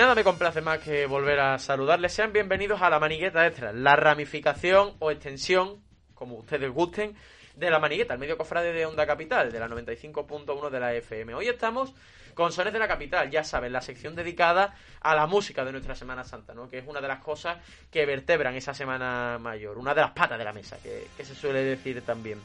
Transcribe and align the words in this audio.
Nada 0.00 0.14
me 0.14 0.24
complace 0.24 0.62
más 0.62 0.78
que 0.78 1.04
volver 1.04 1.38
a 1.40 1.58
saludarles. 1.58 2.14
Sean 2.14 2.32
bienvenidos 2.32 2.80
a 2.80 2.88
la 2.88 2.98
manigueta 2.98 3.46
extra, 3.46 3.70
la 3.70 3.96
ramificación 3.96 4.94
o 4.98 5.10
extensión, 5.10 5.84
como 6.14 6.36
ustedes 6.36 6.72
gusten, 6.72 7.14
de 7.54 7.68
la 7.68 7.78
manigueta, 7.78 8.14
el 8.14 8.18
medio 8.18 8.38
cofrade 8.38 8.72
de 8.72 8.86
Onda 8.86 9.06
Capital, 9.06 9.52
de 9.52 9.60
la 9.60 9.68
95.1 9.68 10.70
de 10.70 10.80
la 10.80 10.94
FM. 10.94 11.34
Hoy 11.34 11.48
estamos 11.48 11.92
con 12.32 12.50
Sones 12.50 12.72
de 12.72 12.78
la 12.78 12.88
Capital, 12.88 13.30
ya 13.30 13.44
saben, 13.44 13.74
la 13.74 13.82
sección 13.82 14.16
dedicada 14.16 14.74
a 15.02 15.14
la 15.14 15.26
música 15.26 15.66
de 15.66 15.72
nuestra 15.72 15.94
Semana 15.94 16.24
Santa, 16.24 16.54
¿no? 16.54 16.66
que 16.66 16.78
es 16.78 16.84
una 16.86 17.02
de 17.02 17.08
las 17.08 17.22
cosas 17.22 17.58
que 17.90 18.06
vertebran 18.06 18.54
esa 18.54 18.72
Semana 18.72 19.36
Mayor, 19.38 19.76
una 19.76 19.92
de 19.92 20.00
las 20.00 20.12
patas 20.12 20.38
de 20.38 20.44
la 20.44 20.54
mesa, 20.54 20.78
que, 20.82 21.08
que 21.14 21.26
se 21.26 21.34
suele 21.34 21.62
decir 21.62 22.00
también. 22.06 22.40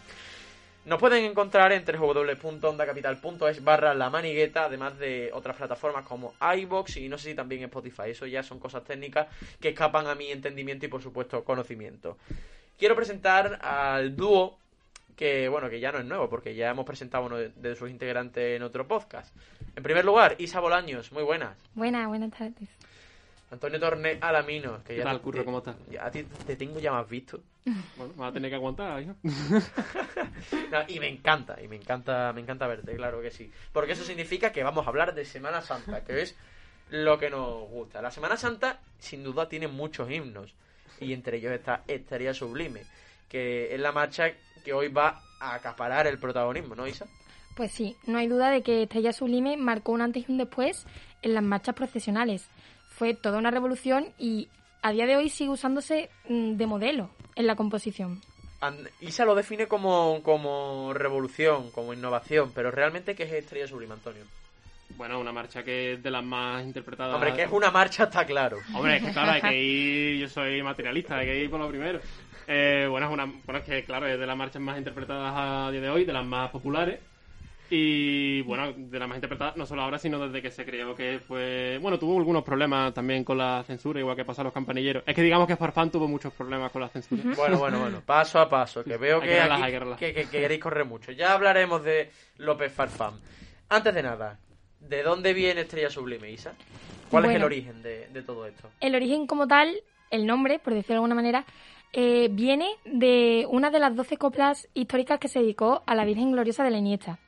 Nos 0.85 0.99
pueden 0.99 1.25
encontrar 1.25 1.71
en 1.71 1.83
www.ondacapital.es 1.83 3.63
barra 3.63 3.95
la 3.95 4.11
manigueta, 4.11 4.65
además 4.65 4.99
de 4.99 5.31
otras 5.33 5.55
plataformas 5.55 6.05
como 6.05 6.35
iBox 6.57 6.97
y 6.97 7.09
no 7.09 7.17
sé 7.17 7.29
si 7.29 7.35
también 7.35 7.63
Spotify. 7.63 8.09
Eso 8.09 8.27
ya 8.27 8.43
son 8.43 8.59
cosas 8.59 8.83
técnicas 8.83 9.27
que 9.59 9.69
escapan 9.69 10.05
a 10.05 10.13
mi 10.13 10.31
entendimiento 10.31 10.85
y 10.85 10.89
por 10.89 11.01
supuesto 11.01 11.43
conocimiento. 11.43 12.17
Quiero 12.77 12.95
presentar 12.95 13.57
al 13.63 14.15
dúo 14.15 14.59
que 15.15 15.49
bueno, 15.49 15.69
que 15.69 15.79
ya 15.79 15.91
no 15.91 15.99
es 15.99 16.05
nuevo, 16.05 16.29
porque 16.29 16.55
ya 16.55 16.69
hemos 16.69 16.85
presentado 16.85 17.25
uno 17.25 17.37
de, 17.37 17.75
sus 17.75 17.89
integrantes 17.89 18.55
en 18.55 18.63
otro 18.63 18.87
podcast. 18.87 19.35
En 19.75 19.81
primer 19.81 20.05
lugar, 20.05 20.35
Isa 20.39 20.59
Bolaños, 20.59 21.11
muy 21.11 21.23
buenas. 21.23 21.57
Buenas, 21.73 22.07
buenas 22.07 22.31
tardes. 22.31 22.69
Antonio 23.51 23.79
Torne 23.79 24.17
Alamino, 24.21 24.77
que 24.83 24.93
¿Qué 24.93 24.97
ya 24.97 25.03
tal, 25.03 25.17
te- 25.17 25.23
Curro? 25.23 25.45
¿Cómo 25.45 25.59
estás? 25.59 25.75
ya 25.91 26.05
a 26.05 26.11
ti 26.11 26.23
te 26.23 26.55
tengo 26.55 26.79
ya 26.79 26.91
más 26.91 27.07
visto. 27.09 27.39
Bueno, 27.97 28.13
vas 28.17 28.29
a 28.29 28.33
tener 28.33 28.49
que 28.51 28.55
aguantar, 28.55 29.01
hijo. 29.01 29.15
No, 30.71 30.79
y 30.87 30.99
me 30.99 31.07
encanta, 31.07 31.61
y 31.61 31.67
me 31.67 31.75
encanta, 31.77 32.31
me 32.33 32.41
encanta 32.41 32.67
verte, 32.67 32.95
claro 32.95 33.21
que 33.21 33.31
sí. 33.31 33.51
Porque 33.71 33.93
eso 33.93 34.03
significa 34.03 34.51
que 34.51 34.63
vamos 34.63 34.85
a 34.85 34.89
hablar 34.89 35.13
de 35.15 35.23
Semana 35.25 35.61
Santa, 35.61 36.03
que 36.03 36.21
es 36.21 36.35
lo 36.89 37.17
que 37.17 37.29
nos 37.29 37.69
gusta. 37.69 38.01
La 38.01 38.11
Semana 38.11 38.35
Santa, 38.37 38.79
sin 38.99 39.23
duda, 39.23 39.47
tiene 39.47 39.67
muchos 39.67 40.09
himnos. 40.11 40.53
Y 40.99 41.13
entre 41.13 41.37
ellos 41.37 41.51
está 41.53 41.83
Estaría 41.87 42.33
Sublime, 42.33 42.81
que 43.29 43.73
es 43.73 43.79
la 43.79 43.91
marcha 43.91 44.31
que 44.63 44.73
hoy 44.73 44.89
va 44.89 45.21
a 45.39 45.55
acaparar 45.55 46.07
el 46.07 46.17
protagonismo, 46.19 46.75
¿no, 46.75 46.87
Isa? 46.87 47.05
Pues 47.55 47.71
sí, 47.71 47.95
no 48.05 48.17
hay 48.17 48.27
duda 48.27 48.49
de 48.49 48.61
que 48.63 48.83
Estrella 48.83 49.13
Sublime 49.13 49.55
marcó 49.57 49.93
un 49.93 50.01
antes 50.01 50.27
y 50.27 50.31
un 50.31 50.37
después 50.37 50.85
en 51.25 51.33
las 51.33 51.43
marchas 51.43 51.75
procesionales. 51.75 52.47
Fue 52.91 53.13
toda 53.13 53.39
una 53.39 53.51
revolución 53.51 54.05
y 54.17 54.47
a 54.81 54.91
día 54.91 55.05
de 55.07 55.17
hoy 55.17 55.29
sigue 55.29 55.49
usándose 55.49 56.09
mm, 56.29 56.51
de 56.53 56.67
modelo 56.67 57.09
en 57.35 57.47
la 57.47 57.55
composición. 57.55 58.21
And- 58.61 58.87
Isa 59.01 59.25
lo 59.25 59.35
define 59.35 59.67
como, 59.67 60.21
como 60.23 60.93
revolución, 60.93 61.71
como 61.71 61.93
innovación, 61.93 62.51
pero 62.55 62.71
realmente, 62.71 63.15
¿qué 63.15 63.23
es 63.23 63.33
Estrella 63.33 63.67
Sublime, 63.67 63.93
Antonio? 63.95 64.23
Bueno, 64.97 65.19
una 65.19 65.31
marcha 65.33 65.63
que 65.63 65.93
es 65.93 66.03
de 66.03 66.11
las 66.11 66.23
más 66.23 66.63
interpretadas. 66.63 67.15
Hombre, 67.15 67.33
que 67.33 67.43
es 67.43 67.51
una 67.51 67.71
marcha, 67.71 68.03
está 68.03 68.23
claro. 68.25 68.59
Hombre, 68.73 68.97
es 68.97 69.03
que 69.03 69.11
claro, 69.11 69.31
hay 69.31 69.41
que 69.41 69.61
ir. 69.61 70.19
Yo 70.21 70.29
soy 70.29 70.61
materialista, 70.61 71.17
hay 71.17 71.25
que 71.25 71.43
ir 71.43 71.49
por 71.49 71.59
lo 71.59 71.67
primero. 71.67 71.99
Eh, 72.47 72.85
bueno, 72.89 73.07
es 73.07 73.13
una. 73.13 73.25
Bueno, 73.25 73.57
es 73.59 73.65
que 73.65 73.83
claro, 73.83 74.07
es 74.07 74.17
de 74.19 74.27
las 74.27 74.37
marchas 74.37 74.61
más 74.61 74.77
interpretadas 74.77 75.33
a 75.35 75.71
día 75.71 75.81
de 75.81 75.89
hoy, 75.89 76.05
de 76.05 76.13
las 76.13 76.23
más 76.25 76.51
populares. 76.51 76.99
Y 77.69 78.41
bueno, 78.43 78.73
de 78.75 78.99
las 78.99 79.07
más 79.07 79.17
interpretadas, 79.17 79.57
no 79.57 79.65
solo 79.65 79.81
ahora, 79.81 79.97
sino 79.97 80.19
desde 80.19 80.41
que 80.41 80.51
se 80.51 80.65
creó 80.65 80.95
que 80.95 81.19
fue. 81.19 81.79
Bueno, 81.81 81.97
tuvo 81.97 82.17
algunos 82.17 82.43
problemas 82.43 82.93
también 82.93 83.23
con 83.23 83.37
la 83.37 83.63
censura, 83.65 83.99
igual 83.99 84.15
que 84.15 84.23
pasa 84.25 84.41
a 84.41 84.45
los 84.45 84.53
campanilleros. 84.53 85.03
Es 85.05 85.15
que 85.15 85.21
digamos 85.21 85.47
que 85.47 85.55
Farfán 85.55 85.89
tuvo 85.91 86.07
muchos 86.07 86.31
problemas 86.33 86.71
con 86.71 86.81
la 86.81 86.89
censura. 86.89 87.23
Bueno, 87.35 87.57
bueno, 87.57 87.79
bueno, 87.79 88.01
paso 88.05 88.39
a 88.39 88.47
paso, 88.49 88.83
que 88.83 88.97
veo 88.97 89.19
que, 89.21 89.27
que 89.27 89.33
relajar, 89.33 89.51
aquí- 89.53 89.63
hay 89.63 89.71
que 89.71 89.79
relajar. 89.79 89.99
que- 89.99 90.13
que- 90.13 90.23
que 90.29 90.39
queréis 90.41 90.61
correr 90.61 90.85
mucho. 90.85 91.11
Ya 91.11 91.33
hablaremos 91.33 91.83
de 91.83 92.11
López 92.37 92.71
Farfán. 92.71 93.13
Antes 93.69 93.93
de 93.95 94.03
nada, 94.03 94.37
¿de 94.79 95.01
dónde 95.03 95.33
viene 95.33 95.61
Estrella 95.61 95.89
Sublime, 95.89 96.31
Isa? 96.31 96.53
¿Cuál 97.09 97.25
es 97.25 97.35
el 97.35 97.43
origen 97.43 97.81
de, 97.81 98.07
de 98.09 98.21
todo 98.21 98.45
esto? 98.45 98.69
El 98.79 98.93
origen 98.95 99.25
como 99.27 99.47
tal, 99.47 99.73
el 100.11 100.25
nombre, 100.27 100.59
por 100.59 100.73
decirlo 100.73 100.93
de 100.93 100.97
alguna 100.97 101.15
manera, 101.15 101.45
eh, 101.93 102.27
viene 102.31 102.67
de 102.83 103.45
una 103.49 103.71
de 103.71 103.79
las 103.79 103.95
doce 103.95 104.17
coplas 104.17 104.67
históricas 104.73 105.17
que 105.19 105.27
se 105.29 105.39
dedicó 105.39 105.81
a 105.87 105.95
la 105.95 106.03
Virgen 106.05 106.31
Gloriosa 106.31 106.63
de 106.63 106.71
la 106.71 106.77
Iniesta, 106.77 107.19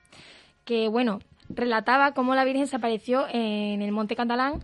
que, 0.67 0.89
bueno, 0.89 1.19
relataba 1.50 2.13
cómo 2.13 2.35
la 2.35 2.44
Virgen 2.44 2.67
se 2.67 2.75
apareció 2.75 3.25
en 3.31 3.81
el 3.81 3.94
Monte 3.94 4.17
Catalán 4.17 4.61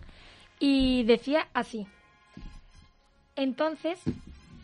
y 0.60 1.02
decía 1.04 1.48
así. 1.54 1.86
Entonces, 3.36 3.98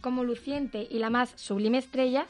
como 0.03 0.23
luciente 0.23 0.87
y 0.89 0.99
la 0.99 1.09
más 1.09 1.33
sublime 1.37 1.79
estrella, 1.79 2.27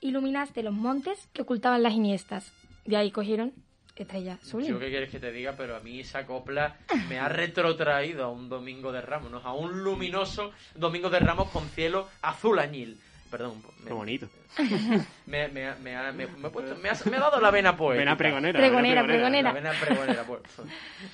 iluminaste 0.00 0.62
los 0.62 0.72
montes 0.72 1.28
que 1.32 1.42
ocultaban 1.42 1.82
las 1.82 1.94
Iniestas. 1.94 2.52
De 2.84 2.96
ahí 2.96 3.10
cogieron 3.10 3.52
estrella 3.96 4.38
sublime. 4.42 4.70
Yo 4.70 4.78
qué 4.78 4.90
quieres 4.90 5.10
que 5.10 5.18
te 5.18 5.32
diga, 5.32 5.54
pero 5.56 5.74
a 5.74 5.80
mí 5.80 5.98
esa 6.00 6.24
copla 6.24 6.76
me 7.08 7.18
ha 7.18 7.28
retrotraído 7.28 8.24
a 8.24 8.30
un 8.30 8.48
domingo 8.48 8.92
de 8.92 9.00
Ramos, 9.00 9.30
¿no? 9.32 9.38
a 9.38 9.54
un 9.54 9.82
luminoso 9.82 10.52
domingo 10.76 11.10
de 11.10 11.18
Ramos 11.18 11.48
con 11.50 11.68
cielo 11.70 12.08
azul 12.22 12.60
añil. 12.60 13.00
Perdón, 13.30 13.62
me, 13.82 13.88
Qué 13.88 13.92
bonito. 13.92 14.28
me, 15.26 15.48
me, 15.48 15.66
ha- 15.68 15.76
me 15.82 15.96
ha- 15.96 16.12
me- 16.12 16.26
me 16.26 16.48
he 16.48 16.50
puesto- 16.50 16.76
me 16.76 16.88
ha- 16.90 16.96
me 17.10 17.16
ha 17.16 17.20
dado 17.20 17.40
la 17.40 17.50
vena 17.50 17.76
poética. 17.76 18.00
Vena 18.04 18.16
pregonera. 18.16 18.58
Pregonera, 18.58 19.02
vena 19.02 19.12
pregonera. 19.14 19.48
La 19.52 19.60
vena 19.60 19.72
pregonera, 19.80 20.22
pues. 20.24 20.40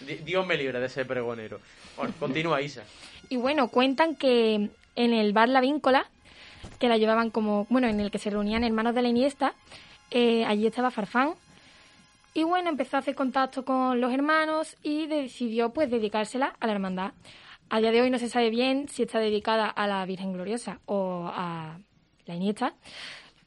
Di- 0.07 0.17
Dios 0.25 0.47
me 0.47 0.57
libre 0.57 0.79
de 0.81 0.87
ese 0.87 1.05
pregonero. 1.05 1.59
Bueno, 1.97 2.13
continúa, 2.19 2.61
Isa. 2.61 2.83
Y 3.29 3.37
bueno, 3.37 3.69
cuentan 3.69 4.15
que 4.17 4.69
en 4.97 5.13
el 5.15 5.33
bar 5.33 5.49
La 5.49 5.61
Víncola, 5.61 6.07
que 6.79 6.89
la 6.89 6.99
llevaban 6.99 7.31
como, 7.31 7.67
bueno, 7.71 7.89
en 7.89 7.99
el 8.01 8.11
que 8.11 8.19
se 8.19 8.31
reunían 8.31 8.63
hermanos 8.65 8.95
de 8.95 9.03
la 9.03 9.09
Iniesta, 9.09 9.55
eh, 10.11 10.45
allí 10.45 10.67
estaba 10.67 10.91
Farfán. 10.91 11.35
Y 12.35 12.45
bueno, 12.45 12.71
empezó 12.71 12.97
a 12.97 13.01
hacer 13.01 13.15
contacto 13.15 13.65
con 13.65 14.01
los 14.01 14.13
hermanos 14.13 14.77
y 14.83 15.07
decidió 15.07 15.71
pues 15.71 15.91
dedicársela 15.91 16.55
a 16.61 16.67
la 16.67 16.73
hermandad. 16.73 17.13
A 17.69 17.81
día 17.81 17.91
de 17.91 18.03
hoy 18.03 18.11
no 18.11 18.19
se 18.19 18.29
sabe 18.29 18.51
bien 18.51 18.89
si 18.89 19.03
está 19.03 19.19
dedicada 19.19 19.67
a 19.69 19.87
la 19.87 20.05
Virgen 20.07 20.33
Gloriosa 20.33 20.79
o 20.87 21.31
a 21.35 21.79
la 22.27 22.35
Iniesta. 22.35 22.75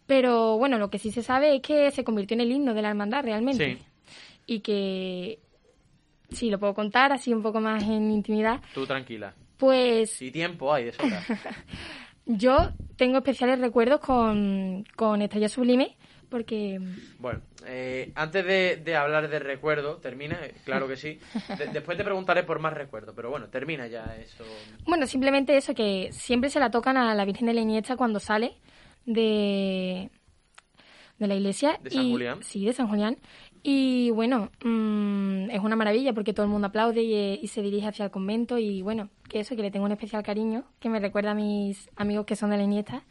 Pero 0.06 0.58
bueno, 0.58 0.78
lo 0.78 0.90
que 0.90 1.00
sí 1.00 1.12
se 1.12 1.24
sabe 1.24 1.56
es 1.56 1.62
que 1.62 1.90
se 1.92 2.04
convirtió 2.04 2.36
en 2.36 2.42
el 2.42 2.52
himno 2.52 2.74
de 2.74 2.82
la 2.82 2.90
hermandad 2.90 3.24
realmente. 3.24 3.76
Sí. 3.78 3.82
Y 4.48 4.60
que, 4.60 5.40
si 6.30 6.50
lo 6.50 6.60
puedo 6.60 6.74
contar 6.76 7.12
así 7.12 7.34
un 7.34 7.42
poco 7.42 7.60
más 7.60 7.82
en 7.84 8.12
intimidad, 8.12 8.62
Tú 8.74 8.86
tranquila. 8.86 9.34
pues 9.58 10.12
Si 10.12 10.30
tiempo 10.32 10.72
hay 10.74 10.86
de 10.86 10.92
sobra. 10.94 11.22
yo 12.26 12.70
tengo 12.98 13.18
especiales 13.18 13.60
recuerdos 13.60 14.00
con, 14.00 14.86
con 14.96 15.22
Estrella 15.22 15.50
Sublime 15.50 15.96
porque 16.30 16.80
Bueno, 17.20 17.42
eh, 17.66 18.12
antes 18.16 18.46
de, 18.46 18.78
de 18.78 18.96
hablar 18.96 19.30
de 19.30 19.40
recuerdo, 19.40 19.98
termina, 19.98 20.38
eh, 20.44 20.54
claro 20.66 20.88
que 20.88 20.98
sí. 20.98 21.20
De- 21.58 21.68
después 21.68 21.98
te 21.98 22.04
preguntaré 22.04 22.44
por 22.44 22.60
más 22.60 22.74
recuerdo, 22.74 23.14
pero 23.16 23.30
bueno, 23.30 23.48
termina 23.48 23.88
ya 23.88 24.16
eso. 24.20 24.44
Bueno, 24.86 25.08
simplemente 25.08 25.56
eso, 25.56 25.74
que 25.74 26.10
siempre 26.12 26.50
se 26.50 26.60
la 26.60 26.72
tocan 26.72 26.98
a 26.98 27.14
la 27.16 27.26
Virgen 27.26 27.48
de 27.48 27.54
la 27.54 27.62
Iniesta 27.62 27.96
cuando 27.96 28.20
sale 28.20 28.56
de, 29.06 30.10
de 31.20 31.28
la 31.28 31.36
iglesia. 31.36 31.80
¿De 31.84 31.90
San 31.92 32.06
y- 32.06 32.12
Julián? 32.12 32.44
Sí, 32.44 32.66
de 32.66 32.74
San 32.74 32.88
Julián. 32.88 33.18
Y 33.64 34.12
bueno, 34.12 34.52
mm, 34.64 35.50
es 35.50 35.60
una 35.60 35.76
maravilla 35.76 36.14
porque 36.14 36.34
todo 36.34 36.46
el 36.46 36.52
mundo 36.52 36.68
aplaude 36.68 37.02
y, 37.02 37.40
y 37.42 37.48
se 37.48 37.62
dirige 37.62 37.88
hacia 37.88 38.06
el 38.06 38.12
convento. 38.12 38.58
Y 38.58 38.82
bueno, 38.82 39.10
que 39.30 39.40
eso, 39.40 39.56
que 39.56 39.62
le 39.64 39.72
tengo 39.72 39.86
un 39.86 39.92
especial 39.92 40.22
cariño, 40.24 40.66
que 40.80 40.90
me 40.90 41.00
recuerda 41.00 41.32
a 41.32 41.36
mis 41.36 41.90
amigos 41.96 42.26
que 42.26 42.36
son 42.36 42.52
de 42.52 42.58
la 42.58 42.64
Iniesta. 42.64 43.04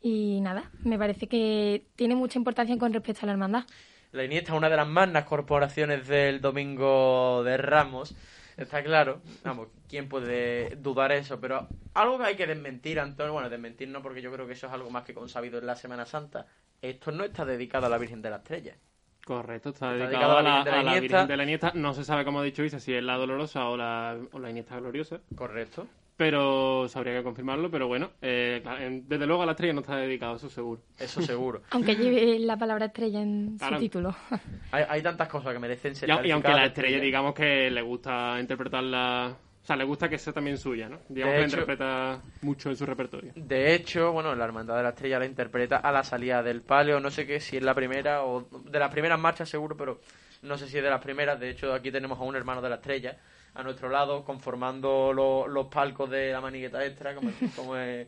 Y 0.00 0.40
nada, 0.42 0.70
me 0.82 0.98
parece 0.98 1.28
que 1.28 1.86
tiene 1.96 2.14
mucha 2.14 2.38
importancia 2.38 2.76
con 2.76 2.92
respecto 2.92 3.20
a 3.22 3.26
la 3.26 3.32
hermandad. 3.32 3.64
La 4.12 4.24
Iniesta 4.24 4.52
es 4.52 4.58
una 4.58 4.68
de 4.68 4.76
las 4.76 4.86
magnas 4.86 5.24
corporaciones 5.24 6.06
del 6.06 6.40
Domingo 6.40 7.42
de 7.44 7.56
Ramos, 7.56 8.14
está 8.56 8.82
claro. 8.82 9.20
Vamos, 9.44 9.68
¿quién 9.88 10.08
puede 10.08 10.76
dudar 10.76 11.12
eso? 11.12 11.40
Pero 11.40 11.68
algo 11.94 12.18
que 12.18 12.24
hay 12.24 12.36
que 12.36 12.46
desmentir, 12.46 13.00
Antonio, 13.00 13.32
bueno, 13.32 13.50
desmentir 13.50 13.88
no, 13.88 14.02
porque 14.02 14.22
yo 14.22 14.32
creo 14.32 14.46
que 14.46 14.52
eso 14.52 14.66
es 14.66 14.72
algo 14.72 14.90
más 14.90 15.04
que 15.04 15.14
consabido 15.14 15.58
en 15.58 15.66
la 15.66 15.76
Semana 15.76 16.06
Santa. 16.06 16.46
Esto 16.80 17.12
no 17.12 17.24
está 17.24 17.44
dedicado 17.44 17.86
a 17.86 17.88
la 17.88 17.98
Virgen 17.98 18.22
de 18.22 18.30
la 18.30 18.36
Estrella. 18.36 18.76
Correcto, 19.24 19.70
está, 19.70 19.92
Está 19.94 20.06
dedicado, 20.06 20.36
dedicado 20.36 20.38
a 20.38 20.42
la, 20.42 20.54
Virgen 20.56 20.64
de 20.64 20.70
la 20.70 20.76
a 20.76 20.82
la 20.82 20.90
Iniesta. 20.90 21.16
Virgen 21.16 21.28
de 21.28 21.36
la 21.36 21.42
Iniesta. 21.44 21.72
No 21.74 21.94
se 21.94 22.04
sabe, 22.04 22.24
como 22.24 22.40
ha 22.40 22.44
dicho 22.44 22.62
Isa, 22.62 22.78
si 22.78 22.92
es 22.92 23.02
la 23.02 23.16
dolorosa 23.16 23.68
o 23.68 23.76
la, 23.76 24.18
o 24.32 24.38
la 24.38 24.50
Iniesta 24.50 24.78
gloriosa. 24.78 25.20
¿Correcto? 25.34 25.86
Pero 26.16 26.86
sabría 26.88 27.14
que 27.18 27.22
confirmarlo. 27.24 27.70
Pero 27.70 27.88
bueno, 27.88 28.10
eh, 28.22 28.62
desde 29.06 29.26
luego 29.26 29.42
a 29.42 29.46
la 29.46 29.52
estrella 29.52 29.72
no 29.72 29.80
está 29.80 29.96
dedicado, 29.96 30.36
eso 30.36 30.48
seguro. 30.48 30.80
Eso 30.98 31.20
seguro. 31.22 31.62
Aunque 31.70 31.96
lleve 31.96 32.38
la 32.38 32.56
palabra 32.56 32.86
estrella 32.86 33.20
en 33.20 33.56
Claro. 33.58 33.76
su 33.76 33.80
título. 33.82 34.14
Hay, 34.70 34.84
hay 34.88 35.02
tantas 35.02 35.28
cosas 35.28 35.52
que 35.52 35.58
merecen 35.58 35.94
ser 35.94 36.08
Y, 36.08 36.28
y 36.28 36.30
aunque 36.30 36.48
la 36.52 36.66
estrella, 36.66 36.98
digamos 37.00 37.34
que 37.34 37.70
le 37.70 37.82
gusta 37.82 38.38
interpretarla. 38.40 39.36
O 39.62 39.66
sea, 39.66 39.76
le 39.76 39.84
gusta 39.84 40.10
que 40.10 40.18
sea 40.18 40.32
también 40.32 40.58
suya, 40.58 40.90
¿no? 40.90 40.98
Digamos 41.08 41.32
De 41.32 41.36
que 41.36 41.38
la 41.40 41.44
interpreta 41.46 42.22
mucho 42.42 42.68
en 42.68 42.76
su 42.76 42.84
repertorio. 42.84 43.32
De 43.34 43.74
hecho, 43.74 44.12
bueno, 44.12 44.34
la 44.34 44.44
Hermandad 44.44 44.76
de 44.76 44.82
la 44.82 44.90
Estrella 44.90 45.18
la 45.18 45.24
interpreta 45.26 45.78
a 45.78 45.90
la 45.90 46.04
salida 46.04 46.42
del 46.42 46.60
palio. 46.60 47.00
No 47.00 47.10
sé 47.10 47.26
qué, 47.26 47.40
si 47.40 47.56
es 47.56 47.62
la 47.62 47.74
primera 47.74 48.24
o 48.24 48.46
de 48.70 48.78
las 48.78 48.90
primeras 48.90 49.18
marchas 49.18 49.48
seguro, 49.48 49.74
pero 49.76 50.00
no 50.42 50.58
sé 50.58 50.68
si 50.68 50.76
es 50.76 50.84
de 50.84 50.90
las 50.90 51.00
primeras. 51.02 51.40
De 51.40 51.48
hecho, 51.48 51.72
aquí 51.72 51.90
tenemos 51.90 52.18
a 52.18 52.22
un 52.24 52.36
hermano 52.36 52.60
de 52.60 52.68
la 52.68 52.74
Estrella 52.74 53.16
a 53.54 53.62
nuestro 53.62 53.88
lado, 53.88 54.24
conformando 54.24 55.12
lo- 55.12 55.46
los 55.48 55.66
palcos 55.68 56.10
de 56.10 56.32
la 56.32 56.40
manigueta 56.40 56.84
extra, 56.84 57.14
como, 57.14 57.30
como 57.56 57.76
es, 57.76 58.06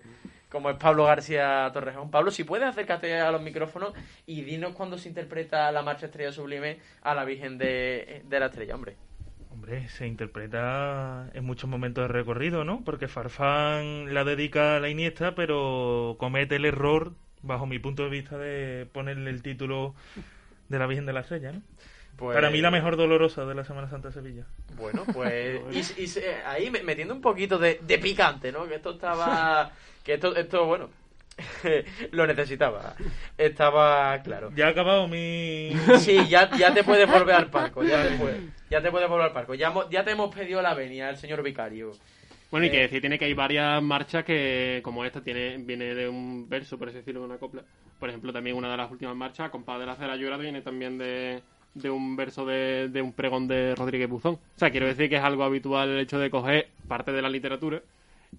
como 0.51 0.71
es 0.71 0.77
Pablo 0.77 1.05
García 1.05 1.71
Torrejón. 1.73 2.11
Pablo, 2.11 2.31
si 2.31 2.45
puedes 2.45 2.67
acércate 2.67 3.21
a 3.21 3.31
los 3.31 3.43
micrófonos 3.43 3.93
y 4.27 4.43
dinos 4.43 4.73
cuándo 4.75 4.99
se 4.99 5.09
interpreta 5.09 5.71
la 5.73 5.83
marcha 5.83 6.07
Estrella 6.07 6.33
Sublime 6.33 6.79
a 7.03 7.15
la 7.15 7.25
Virgen 7.25 7.59
de, 7.59 8.23
de 8.29 8.41
la 8.41 8.47
Estrella, 8.47 8.75
hombre. 8.75 8.97
Hombre, 9.51 9.89
se 9.89 10.07
interpreta 10.07 11.31
en 11.33 11.45
muchos 11.45 11.69
momentos 11.71 12.03
de 12.05 12.09
recorrido, 12.09 12.65
¿no? 12.65 12.83
Porque 12.85 13.09
Farfán 13.09 14.13
la 14.13 14.25
dedica 14.25 14.77
a 14.77 14.81
la 14.81 14.89
Iniesta, 14.91 15.35
pero 15.35 16.17
comete 16.19 16.57
el 16.57 16.65
error, 16.67 17.15
bajo 17.43 17.65
mi 17.67 17.79
punto 17.79 18.03
de 18.05 18.11
vista, 18.11 18.37
de 18.37 18.87
ponerle 18.93 19.31
el 19.31 19.43
título 19.43 19.95
de 20.69 20.79
la 20.79 20.87
Virgen 20.87 21.07
de 21.07 21.13
la 21.15 21.21
Estrella, 21.21 21.53
¿no? 21.53 21.63
Pues- 22.17 22.35
Para 22.35 22.51
mí 22.51 22.61
la 22.61 22.71
mejor 22.71 22.97
dolorosa 22.97 23.45
de 23.45 23.55
la 23.55 23.65
Semana 23.65 23.89
Santa 23.91 24.09
de 24.09 24.15
Sevilla. 24.15 24.45
Bueno, 24.77 25.05
pues 25.13 25.61
y, 25.99 26.03
y 26.03 26.07
se- 26.07 26.43
ahí 26.47 26.71
me- 26.71 26.83
metiendo 26.83 27.15
un 27.15 27.21
poquito 27.21 27.59
de, 27.59 27.79
de 27.83 27.99
picante, 27.99 28.51
¿no? 28.53 28.67
Que 28.67 28.77
esto 28.77 28.93
estaba... 28.93 29.71
Que 30.05 30.15
esto, 30.15 30.35
esto 30.37 30.65
bueno, 30.67 30.89
lo 32.13 32.27
necesitaba. 32.27 32.95
Estaba 33.37 34.21
claro. 34.23 34.51
Ya 34.55 34.67
ha 34.67 34.71
acabado 34.71 35.07
mi... 35.09 35.73
Sí, 35.99 36.27
ya, 36.29 36.51
ya 36.57 36.73
te 36.73 36.85
puedes 36.85 37.11
volver 37.11 37.35
al 37.35 37.51
parco, 37.51 37.83
ya 37.83 38.03
te 38.09 38.15
puedes, 38.17 38.41
ya 38.71 38.81
te 38.81 38.91
puedes 38.91 39.09
volver 39.09 39.27
al 39.27 39.33
parco. 39.33 39.55
Ya, 39.55 39.73
ya 39.91 40.05
te 40.05 40.13
hemos 40.13 40.35
pedido 40.35 40.63
la 40.63 40.75
venia, 40.75 41.11
el 41.11 41.17
señor 41.17 41.43
vicario. 41.43 41.93
Bueno, 42.51 42.67
y 42.67 42.71
que 42.71 42.79
Eh. 42.79 42.83
decir 42.83 43.01
tiene 43.01 43.19
que 43.19 43.25
hay 43.27 43.35
varias 43.35 43.83
marchas 43.83 44.25
que, 44.25 44.81
como 44.85 45.05
esta, 45.05 45.21
tiene 45.21 45.57
viene 45.59 45.95
de 45.95 46.09
un 46.09 46.49
verso, 46.49 46.79
por 46.79 46.89
así 46.89 46.99
decirlo, 46.99 47.21
de 47.21 47.27
una 47.27 47.39
copla. 47.39 47.63
Por 47.99 48.09
ejemplo, 48.09 48.33
también 48.33 48.57
una 48.57 48.71
de 48.71 48.77
las 48.77 48.91
últimas 48.91 49.17
marchas, 49.17 49.51
Compadre 49.51 49.81
de 49.81 49.87
la 49.87 49.97
Cera 49.97 50.17
Llorada, 50.17 50.41
viene 50.43 50.63
también 50.63 50.97
de, 50.97 51.43
de 51.77 51.91
un 51.91 52.17
verso 52.17 52.45
de, 52.47 52.89
de 52.89 53.03
un 53.03 53.13
pregón 53.13 53.47
de 53.47 53.75
Rodríguez 53.75 54.09
Buzón. 54.09 54.35
O 54.35 54.59
sea, 54.59 54.71
quiero 54.71 54.87
decir 54.87 55.09
que 55.09 55.17
es 55.17 55.23
algo 55.23 55.45
habitual 55.45 55.91
el 55.91 56.01
hecho 56.01 56.19
de 56.19 56.31
coger 56.31 56.69
parte 56.89 57.13
de 57.13 57.23
la 57.23 57.29
literatura 57.29 57.83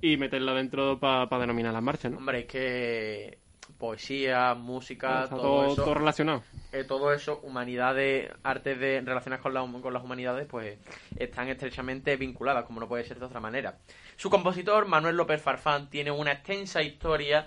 y 0.02 0.18
meterla 0.18 0.54
dentro 0.54 1.00
para 1.00 1.40
denominar 1.40 1.74
las 1.74 1.84
marchas, 1.84 2.12
¿no? 2.12 2.18
Hombre, 2.18 2.40
es 2.42 2.46
que 2.46 3.38
poesía, 3.78 4.54
música, 4.56 5.28
todo, 5.30 5.66
eso, 5.68 5.84
todo 5.84 5.94
relacionado. 5.94 6.42
eh, 6.72 6.84
todo 6.84 7.14
eso, 7.14 7.40
humanidades, 7.44 8.32
artes 8.44 8.80
de, 8.80 9.02
relacionadas 9.02 9.44
con, 9.44 9.54
la, 9.54 9.62
con 9.82 9.94
las 9.94 10.04
humanidades, 10.04 10.48
pues 10.48 10.80
están 11.18 11.48
estrechamente 11.50 12.16
vinculadas, 12.16 12.66
como 12.66 12.80
no 12.80 12.88
puede 12.88 13.04
ser 13.04 13.20
de 13.20 13.26
otra 13.26 13.40
manera. 13.40 13.78
Su 14.16 14.30
compositor, 14.30 14.88
Manuel 14.88 15.16
López 15.16 15.42
Farfán, 15.42 15.90
tiene 15.90 16.10
una 16.10 16.32
extensa 16.32 16.82
historia, 16.82 17.46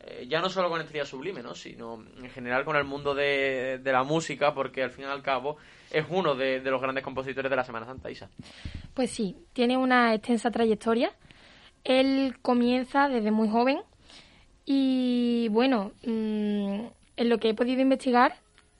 eh, 0.00 0.26
ya 0.28 0.40
no 0.40 0.48
solo 0.48 0.68
con 0.68 0.80
Estrella 0.80 1.04
Sublime, 1.04 1.42
¿no? 1.42 1.54
sino 1.54 2.04
en 2.18 2.30
general 2.30 2.64
con 2.64 2.76
el 2.76 2.84
mundo 2.84 3.14
de, 3.14 3.78
de 3.82 3.92
la 3.92 4.04
música, 4.04 4.54
porque 4.54 4.82
al 4.82 4.90
fin 4.90 5.04
y 5.04 5.08
al 5.08 5.22
cabo 5.22 5.56
es 5.90 6.04
uno 6.08 6.34
de, 6.34 6.60
los 6.60 6.80
grandes 6.80 7.04
compositores 7.04 7.50
de 7.50 7.56
la 7.56 7.64
Semana 7.64 7.86
Santa, 7.86 8.10
Isa. 8.10 8.28
Pues 8.94 9.10
sí, 9.10 9.36
tiene 9.52 9.76
una 9.76 10.14
extensa 10.14 10.50
trayectoria. 10.50 11.12
Él 11.84 12.36
comienza 12.42 13.08
desde 13.08 13.30
muy 13.30 13.48
joven 13.48 13.80
y 14.64 15.48
bueno, 15.50 15.92
mm, 16.04 16.86
en 17.16 17.28
lo 17.28 17.38
que 17.38 17.50
he 17.50 17.54
podido 17.54 17.80
investigar, 17.80 18.36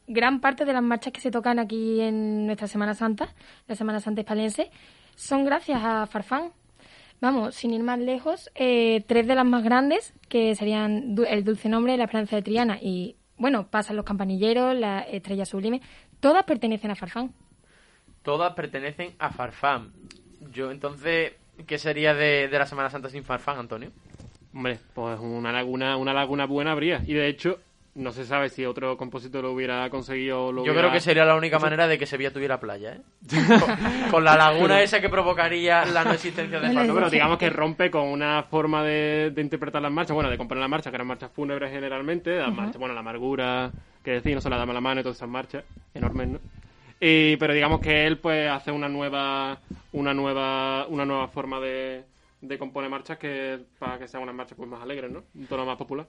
gran 0.08 0.40
parte 0.40 0.64
de 0.64 0.72
las 0.72 0.82
marchas 0.82 1.12
que 1.12 1.20
se 1.20 1.30
tocan 1.30 1.58
aquí 1.58 2.00
en 2.00 2.46
nuestra 2.46 2.66
Semana 2.66 2.94
Santa, 2.94 3.34
la 3.68 3.74
Semana 3.74 4.00
Santa 4.00 4.20
hispalense, 4.20 4.70
son 5.14 5.44
gracias 5.44 5.80
a 5.82 6.06
Farfán. 6.06 6.52
Vamos, 7.20 7.54
sin 7.54 7.72
ir 7.72 7.82
más 7.82 7.98
lejos, 7.98 8.50
eh, 8.54 9.02
tres 9.06 9.26
de 9.26 9.34
las 9.34 9.46
más 9.46 9.64
grandes, 9.64 10.12
que 10.28 10.54
serían 10.54 11.16
El 11.28 11.44
Dulce 11.44 11.68
Nombre, 11.68 11.96
La 11.96 12.04
Esperanza 12.04 12.36
de 12.36 12.42
Triana 12.42 12.78
y, 12.80 13.16
bueno, 13.38 13.68
pasan 13.68 13.96
los 13.96 14.04
campanilleros, 14.04 14.76
la 14.76 15.00
Estrella 15.00 15.46
Sublime, 15.46 15.80
todas 16.20 16.44
pertenecen 16.44 16.90
a 16.90 16.94
Farfán. 16.94 17.32
Todas 18.22 18.54
pertenecen 18.54 19.14
a 19.18 19.30
Farfán. 19.30 19.92
Yo, 20.52 20.70
entonces, 20.70 21.32
¿qué 21.66 21.78
sería 21.78 22.12
de, 22.12 22.48
de 22.48 22.58
la 22.58 22.66
Semana 22.66 22.90
Santa 22.90 23.08
sin 23.08 23.24
Farfán, 23.24 23.58
Antonio? 23.58 23.92
Hombre, 24.52 24.78
pues 24.94 25.18
una 25.20 25.52
laguna, 25.52 25.96
una 25.96 26.12
laguna 26.12 26.46
buena 26.46 26.72
habría. 26.72 27.02
Y 27.06 27.14
de 27.14 27.28
hecho, 27.28 27.60
no 27.96 28.12
se 28.12 28.24
sabe 28.24 28.48
si 28.50 28.64
otro 28.64 28.96
compositor 28.96 29.42
lo 29.42 29.52
hubiera 29.52 29.88
conseguido. 29.90 30.52
Lo 30.52 30.58
Yo 30.64 30.70
hubiera- 30.72 30.88
creo 30.88 30.92
que 30.92 31.00
sería 31.00 31.24
la 31.24 31.34
única 31.34 31.58
manera 31.58 31.88
de 31.88 31.98
que 31.98 32.06
Sevilla 32.06 32.32
tuviera 32.32 32.60
playa, 32.60 32.92
¿eh? 32.94 33.00
Con, 33.58 34.10
con 34.10 34.24
la 34.24 34.36
laguna 34.36 34.82
esa 34.82 35.00
que 35.00 35.08
provocaría 35.08 35.84
la 35.86 36.04
no 36.04 36.12
existencia 36.12 36.60
de 36.60 36.66
No 36.68 36.72
le 36.72 36.74
Farfán. 36.74 36.86
No, 36.88 36.94
pero 36.94 37.10
digamos 37.10 37.38
que 37.38 37.50
rompe 37.50 37.90
con 37.90 38.04
una 38.04 38.42
forma 38.44 38.84
de, 38.84 39.32
de 39.34 39.40
interpretar 39.42 39.82
las 39.82 39.90
marchas, 39.92 40.14
bueno, 40.14 40.30
de 40.30 40.36
componer 40.38 40.60
las 40.60 40.70
marchas, 40.70 40.90
que 40.90 40.96
eran 40.96 41.06
marchas 41.06 41.30
fúnebres 41.32 41.72
generalmente, 41.72 42.36
las 42.38 42.52
marchas, 42.54 42.76
bueno, 42.78 42.94
la 42.94 43.00
amargura, 43.00 43.72
que 44.04 44.12
decir, 44.12 44.34
no 44.34 44.40
se 44.40 44.50
la 44.50 44.58
dama 44.58 44.72
la 44.72 44.80
mano 44.80 45.00
y 45.00 45.02
todas 45.02 45.16
esas 45.16 45.28
marchas, 45.28 45.64
enormes, 45.94 46.28
¿no? 46.28 46.38
Y, 47.00 47.36
pero 47.36 47.52
digamos 47.54 47.80
que 47.80 48.06
él 48.06 48.18
pues 48.18 48.48
hace 48.50 48.70
una 48.70 48.88
nueva, 48.88 49.58
una 49.92 50.14
nueva, 50.14 50.86
una 50.88 51.04
nueva 51.04 51.28
forma 51.28 51.60
de, 51.60 52.04
de 52.48 52.58
componer 52.58 52.90
marchas 52.90 53.18
que 53.18 53.58
para 53.78 53.98
que 53.98 54.08
sean 54.08 54.22
unas 54.22 54.34
marchas 54.34 54.56
pues 54.56 54.68
más 54.68 54.82
alegres, 54.82 55.10
¿no? 55.10 55.24
Un 55.34 55.46
tono 55.46 55.64
más 55.66 55.76
popular. 55.76 56.06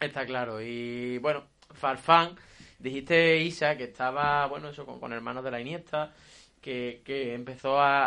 Está 0.00 0.24
claro. 0.26 0.60
Y 0.60 1.18
bueno, 1.18 1.44
Farfán, 1.72 2.36
dijiste 2.78 3.38
Isa 3.40 3.76
que 3.76 3.84
estaba, 3.84 4.46
bueno, 4.46 4.68
eso 4.68 4.84
con, 4.86 5.00
con 5.00 5.12
hermanos 5.12 5.42
de 5.44 5.50
la 5.50 5.60
Iniesta, 5.60 6.12
que, 6.60 7.02
que 7.04 7.34
empezó 7.34 7.78
a, 7.78 8.06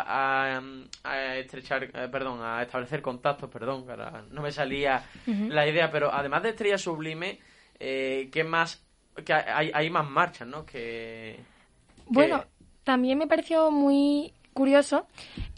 a, 0.56 0.62
a 1.04 1.36
estrechar, 1.36 1.84
eh, 1.84 2.08
perdón, 2.10 2.40
a 2.42 2.62
establecer 2.62 3.00
contactos, 3.02 3.48
perdón, 3.50 3.84
ahora 3.88 4.24
no 4.30 4.42
me 4.42 4.50
salía 4.50 5.04
la 5.26 5.66
idea, 5.68 5.90
pero 5.90 6.12
además 6.12 6.42
de 6.42 6.48
Estrella 6.50 6.78
Sublime, 6.78 7.38
eh, 7.78 8.28
¿qué 8.32 8.42
más? 8.44 8.84
Que 9.24 9.32
hay, 9.32 9.70
hay 9.72 9.90
más 9.90 10.08
marchas, 10.08 10.46
¿no? 10.48 10.64
Que, 10.66 11.38
Bueno, 12.06 12.44
también 12.84 13.18
me 13.18 13.26
pareció 13.26 13.70
muy 13.70 14.32
curioso 14.58 15.06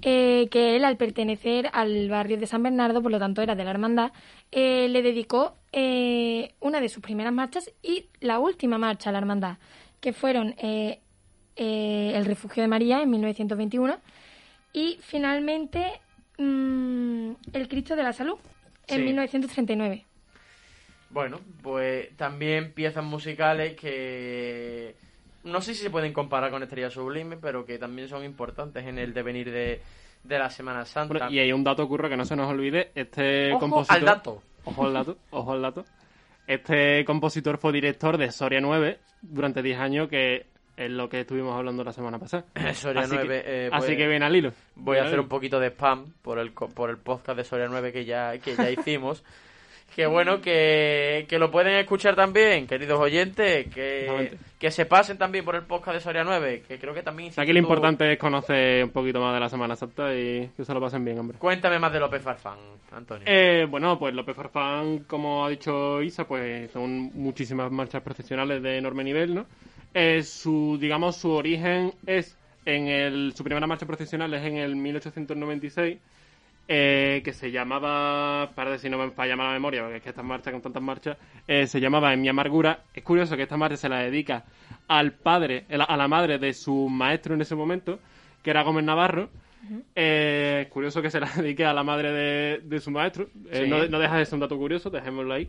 eh, 0.02 0.48
que 0.50 0.76
él, 0.76 0.84
al 0.84 0.98
pertenecer 0.98 1.70
al 1.72 2.10
barrio 2.10 2.36
de 2.36 2.46
San 2.46 2.62
Bernardo, 2.62 3.00
por 3.00 3.10
lo 3.10 3.18
tanto 3.18 3.40
era 3.40 3.54
de 3.54 3.64
la 3.64 3.70
hermandad, 3.70 4.12
eh, 4.52 4.88
le 4.90 5.00
dedicó 5.00 5.54
eh, 5.72 6.52
una 6.60 6.82
de 6.82 6.90
sus 6.90 7.02
primeras 7.02 7.32
marchas 7.32 7.70
y 7.82 8.08
la 8.20 8.38
última 8.38 8.76
marcha 8.76 9.08
a 9.08 9.12
la 9.14 9.18
hermandad, 9.20 9.56
que 10.00 10.12
fueron 10.12 10.54
el 10.60 12.24
refugio 12.26 12.62
de 12.62 12.68
María 12.68 13.00
en 13.02 13.08
1921 13.10 13.98
y 14.74 14.98
finalmente 15.00 15.80
mm, 16.36 17.30
el 17.54 17.68
Cristo 17.68 17.96
de 17.96 18.02
la 18.02 18.12
Salud 18.12 18.36
en 18.86 18.98
Sí. 18.98 19.02
1939. 19.04 20.04
Bueno, 21.08 21.40
pues 21.62 22.14
también 22.18 22.72
piezas 22.72 23.02
musicales 23.04 23.76
que 23.76 24.94
no 25.44 25.60
sé 25.60 25.74
si 25.74 25.82
se 25.82 25.90
pueden 25.90 26.12
comparar 26.12 26.50
con 26.50 26.62
Estrella 26.62 26.90
Sublime, 26.90 27.36
pero 27.36 27.64
que 27.64 27.78
también 27.78 28.08
son 28.08 28.24
importantes 28.24 28.86
en 28.86 28.98
el 28.98 29.12
devenir 29.14 29.50
de, 29.50 29.80
de 30.24 30.38
la 30.38 30.50
Semana 30.50 30.84
Santa. 30.84 31.14
Bueno, 31.14 31.30
y 31.30 31.38
hay 31.38 31.52
un 31.52 31.64
dato 31.64 31.82
ocurre 31.82 32.08
que 32.08 32.16
no 32.16 32.24
se 32.24 32.36
nos 32.36 32.48
olvide, 32.48 32.90
este 32.94 33.52
Ojo 33.52 33.60
compositor... 33.60 33.98
al 33.98 34.04
dato. 34.04 34.42
Ojo 34.64 34.84
al 34.86 34.92
dato, 34.92 35.16
ojo 35.30 35.52
al 35.52 35.62
dato. 35.62 35.84
Este 36.46 37.04
compositor 37.04 37.58
fue 37.58 37.72
director 37.72 38.18
de 38.18 38.30
Soria 38.30 38.60
9 38.60 38.98
durante 39.22 39.62
10 39.62 39.78
años, 39.78 40.08
que 40.08 40.46
es 40.76 40.90
lo 40.90 41.08
que 41.08 41.20
estuvimos 41.20 41.54
hablando 41.54 41.84
la 41.84 41.92
semana 41.92 42.18
pasada. 42.18 42.44
Soria 42.74 43.02
así 43.02 43.14
9, 43.14 43.28
Que, 43.28 43.66
eh, 43.66 43.70
así 43.72 43.86
pues, 43.86 43.96
que 43.96 44.06
ven 44.06 44.22
al 44.22 44.34
hilo. 44.34 44.52
Voy 44.74 44.98
a 44.98 45.04
hacer 45.04 45.20
un 45.20 45.28
poquito 45.28 45.60
de 45.60 45.68
spam 45.68 46.12
por 46.22 46.38
el, 46.38 46.52
por 46.52 46.90
el 46.90 46.98
podcast 46.98 47.38
de 47.38 47.44
Soria 47.44 47.68
9 47.68 47.92
que 47.92 48.04
ya, 48.04 48.36
que 48.38 48.56
ya 48.56 48.70
hicimos. 48.78 49.24
Que 49.94 50.06
bueno, 50.06 50.40
que, 50.40 51.26
que 51.28 51.38
lo 51.38 51.50
pueden 51.50 51.74
escuchar 51.74 52.14
también, 52.14 52.66
queridos 52.66 52.98
oyentes, 53.00 53.66
que, 53.74 54.36
que 54.58 54.70
se 54.70 54.86
pasen 54.86 55.18
también 55.18 55.44
por 55.44 55.56
el 55.56 55.62
podcast 55.62 55.96
de 55.96 56.00
Soria 56.00 56.24
9, 56.24 56.62
que 56.66 56.78
creo 56.78 56.94
que 56.94 57.02
también... 57.02 57.32
Aquí 57.36 57.52
lo 57.52 57.58
importante 57.58 58.12
es 58.12 58.18
conocer 58.18 58.84
un 58.84 58.90
poquito 58.90 59.20
más 59.20 59.34
de 59.34 59.40
la 59.40 59.48
Semana 59.48 59.76
Santa 59.76 60.14
y 60.14 60.50
que 60.56 60.64
se 60.64 60.74
lo 60.74 60.80
pasen 60.80 61.04
bien, 61.04 61.18
hombre. 61.18 61.38
Cuéntame 61.38 61.78
más 61.78 61.92
de 61.92 62.00
López 62.00 62.22
Farfán, 62.22 62.58
Antonio. 62.92 63.24
Eh, 63.26 63.66
bueno, 63.68 63.98
pues 63.98 64.14
López 64.14 64.36
Farfán, 64.36 65.00
como 65.00 65.44
ha 65.44 65.50
dicho 65.50 66.00
Isa, 66.02 66.24
pues 66.24 66.70
son 66.70 67.10
muchísimas 67.14 67.70
marchas 67.70 68.02
procesionales 68.02 68.62
de 68.62 68.78
enorme 68.78 69.04
nivel, 69.04 69.34
¿no? 69.34 69.46
Eh, 69.92 70.22
su, 70.22 70.78
digamos, 70.80 71.16
su 71.16 71.30
origen 71.30 71.92
es 72.06 72.36
en 72.64 72.88
el, 72.88 73.32
su 73.34 73.42
primera 73.42 73.66
marcha 73.66 73.86
procesional 73.86 74.32
es 74.34 74.44
en 74.44 74.56
el 74.56 74.76
1896, 74.76 75.98
eh, 76.72 77.20
que 77.24 77.32
se 77.32 77.50
llamaba, 77.50 78.52
para 78.54 78.78
si 78.78 78.88
no 78.88 78.96
me 78.96 79.10
falla 79.10 79.34
la 79.34 79.50
memoria, 79.50 79.82
porque 79.82 79.96
es 79.96 80.02
que 80.04 80.10
estas 80.10 80.24
marchas 80.24 80.52
con 80.52 80.62
tantas 80.62 80.80
marchas, 80.82 81.16
eh, 81.48 81.66
se 81.66 81.80
llamaba 81.80 82.12
En 82.14 82.20
mi 82.20 82.28
amargura. 82.28 82.84
Es 82.94 83.02
curioso 83.02 83.36
que 83.36 83.42
esta 83.42 83.56
marcha 83.56 83.76
se 83.76 83.88
la 83.88 83.98
dedica 83.98 84.44
al 84.86 85.10
padre, 85.12 85.64
a 85.68 85.96
la 85.96 86.06
madre 86.06 86.38
de 86.38 86.52
su 86.54 86.88
maestro 86.88 87.34
en 87.34 87.40
ese 87.40 87.56
momento, 87.56 87.98
que 88.44 88.50
era 88.50 88.62
Gómez 88.62 88.84
Navarro. 88.84 89.28
Eh, 89.96 90.68
curioso 90.70 91.02
que 91.02 91.10
se 91.10 91.18
la 91.18 91.26
dedique 91.36 91.64
a 91.64 91.72
la 91.74 91.82
madre 91.82 92.12
de, 92.12 92.60
de 92.62 92.80
su 92.80 92.92
maestro. 92.92 93.24
Eh, 93.50 93.62
Sí. 93.64 93.68
no, 93.68 93.84
no 93.88 93.98
deja 93.98 94.16
de 94.16 94.24
ser 94.24 94.34
un 94.34 94.40
dato 94.40 94.56
curioso, 94.56 94.90
dejémoslo 94.90 95.34
ahí. 95.34 95.48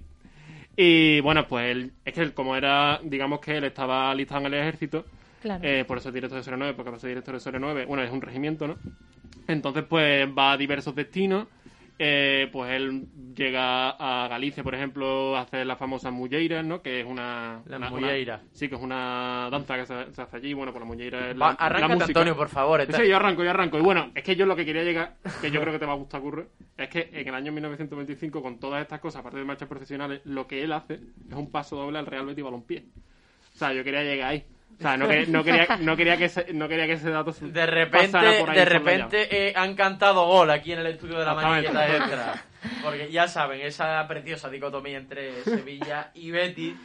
Y 0.75 1.19
bueno, 1.21 1.45
pues 1.47 1.69
él, 1.69 1.91
es 2.03 2.13
que 2.15 2.21
él, 2.21 2.33
como 2.33 2.55
era, 2.55 2.99
digamos 3.03 3.41
que 3.41 3.57
él 3.57 3.63
estaba 3.65 4.09
alistado 4.09 4.41
en 4.47 4.47
el 4.47 4.59
ejército, 4.59 5.05
Claro. 5.41 5.63
eh, 5.63 5.85
por 5.85 5.97
eso 5.99 6.09
es 6.09 6.15
director 6.15 6.37
de 6.39 6.43
Soria 6.43 6.57
9, 6.57 6.73
porque 6.75 6.89
va 6.91 6.97
a 6.97 6.99
ser 6.99 7.09
director 7.09 7.33
de 7.35 7.39
Soria 7.39 7.59
9, 7.59 7.85
bueno, 7.85 8.01
es 8.03 8.11
un 8.11 8.21
regimiento, 8.21 8.67
¿no? 8.67 8.77
Entonces, 9.51 9.83
pues 9.87 10.27
va 10.27 10.53
a 10.53 10.57
diversos 10.57 10.95
destinos. 10.95 11.47
Eh, 12.03 12.49
pues 12.51 12.71
él 12.71 13.05
llega 13.35 13.91
a 13.91 14.27
Galicia, 14.27 14.63
por 14.63 14.73
ejemplo, 14.73 15.37
a 15.37 15.41
hacer 15.41 15.67
la 15.67 15.75
famosa 15.75 16.09
mulleira, 16.09 16.63
¿no? 16.63 16.81
Que 16.81 17.01
es 17.01 17.05
una... 17.05 17.61
La 17.67 17.77
una- 17.77 17.89
mulleira. 17.91 18.35
una- 18.41 18.53
sí, 18.53 18.67
que 18.67 18.73
es 18.73 18.81
una 18.81 19.49
danza 19.51 19.75
que 19.75 19.85
se, 19.85 20.11
se 20.11 20.21
hace 20.23 20.37
allí. 20.37 20.53
Bueno, 20.55 20.71
pues 20.71 20.79
la 20.81 20.87
mulleira 20.87 21.29
es 21.29 21.37
la, 21.37 21.51
música. 21.95 22.05
Antonio, 22.05 22.35
por 22.35 22.49
favor. 22.49 22.81
está- 22.81 22.97
Sí, 22.97 23.07
yo 23.07 23.17
arranco, 23.17 23.43
yo 23.43 23.51
arranco. 23.51 23.77
Y 23.77 23.81
bueno, 23.81 24.09
es 24.15 24.23
que 24.23 24.35
yo 24.35 24.47
lo 24.47 24.55
que 24.55 24.65
quería 24.65 24.83
llegar, 24.83 25.17
que 25.41 25.51
yo 25.51 25.61
creo 25.61 25.71
que 25.73 25.77
te 25.77 25.85
va 25.85 25.91
a 25.93 25.97
gustar, 25.97 26.21
Curro, 26.21 26.47
es 26.75 26.89
que 26.89 27.07
en 27.13 27.27
el 27.27 27.35
año 27.35 27.51
1925, 27.51 28.41
con 28.41 28.59
todas 28.59 28.81
estas 28.81 28.99
cosas, 28.99 29.19
aparte 29.19 29.37
de 29.37 29.45
marchas 29.45 29.69
profesionales, 29.69 30.21
lo 30.25 30.47
que 30.47 30.63
él 30.63 30.71
hace 30.73 30.95
es 30.95 31.35
un 31.35 31.51
paso 31.51 31.75
doble 31.75 31.99
al 31.99 32.07
Real 32.07 32.25
Betis 32.25 32.43
Balompié. 32.43 32.83
O 33.53 33.57
sea, 33.59 33.73
yo 33.73 33.83
quería 33.83 34.01
llegar 34.01 34.29
ahí. 34.31 34.43
O 34.79 34.81
sea, 34.81 34.97
no, 34.97 35.07
que- 35.07 35.25
no 35.27 35.43
quería, 35.43 35.67
no, 35.79 35.95
quería 35.95 36.17
que 36.17 36.25
ese, 36.25 36.53
no 36.53 36.67
quería 36.67 36.87
que 36.87 36.93
ese 36.93 37.09
dato 37.11 37.31
se 37.33 37.45
De 37.47 37.65
repente, 37.65 38.07
pasara 38.11 38.39
por 38.39 38.49
ahí 38.49 38.57
de 38.57 38.65
repente 38.65 39.27
eh, 39.49 39.53
han 39.55 39.75
cantado 39.75 40.25
gol 40.25 40.49
aquí 40.49 40.71
en 40.73 40.79
el 40.79 40.87
estudio 40.87 41.19
de 41.19 41.25
la 41.25 41.33
maniqueta 41.35 41.95
extra. 41.97 42.43
Porque 42.83 43.11
ya 43.11 43.27
saben, 43.27 43.61
esa 43.61 44.07
preciosa 44.07 44.49
dicotomía 44.49 44.97
entre 44.97 45.43
Sevilla 45.43 46.11
y 46.15 46.31
Betis. 46.31 46.75